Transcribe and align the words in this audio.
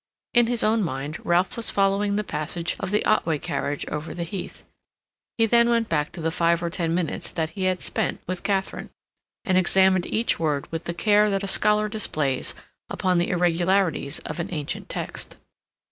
In 0.33 0.47
his 0.47 0.63
own 0.63 0.81
mind 0.81 1.23
Ralph 1.23 1.55
was 1.55 1.69
following 1.69 2.15
the 2.15 2.23
passage 2.23 2.75
of 2.79 2.89
the 2.89 3.05
Otway 3.05 3.37
carriage 3.37 3.85
over 3.87 4.15
the 4.15 4.23
heath; 4.23 4.63
he 5.37 5.45
then 5.45 5.69
went 5.69 5.89
back 5.89 6.11
to 6.13 6.21
the 6.21 6.31
five 6.31 6.63
or 6.63 6.71
ten 6.71 6.95
minutes 6.95 7.31
that 7.31 7.51
he 7.51 7.65
had 7.65 7.81
spent 7.81 8.19
with 8.25 8.41
Katharine, 8.41 8.89
and 9.45 9.59
examined 9.59 10.07
each 10.07 10.39
word 10.39 10.65
with 10.71 10.85
the 10.85 10.95
care 10.95 11.29
that 11.29 11.43
a 11.43 11.47
scholar 11.47 11.87
displays 11.87 12.55
upon 12.89 13.19
the 13.19 13.29
irregularities 13.29 14.17
of 14.25 14.39
an 14.39 14.49
ancient 14.51 14.89
text. 14.89 15.37